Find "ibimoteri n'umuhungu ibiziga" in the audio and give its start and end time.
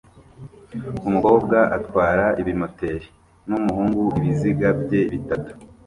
2.41-4.67